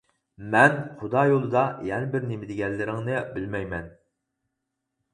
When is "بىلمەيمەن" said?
3.39-3.97